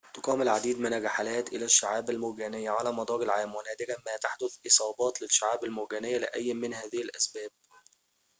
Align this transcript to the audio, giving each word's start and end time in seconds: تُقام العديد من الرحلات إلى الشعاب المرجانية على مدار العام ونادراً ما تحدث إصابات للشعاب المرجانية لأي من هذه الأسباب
تُقام 0.13 0.41
العديد 0.41 0.79
من 0.79 0.93
الرحلات 0.93 1.53
إلى 1.53 1.65
الشعاب 1.65 2.09
المرجانية 2.09 2.69
على 2.69 2.91
مدار 2.91 3.21
العام 3.21 3.55
ونادراً 3.55 3.95
ما 4.05 4.17
تحدث 4.23 4.57
إصابات 4.67 5.21
للشعاب 5.21 5.63
المرجانية 5.63 6.17
لأي 6.17 6.53
من 6.53 6.73
هذه 6.73 7.01
الأسباب 7.01 7.51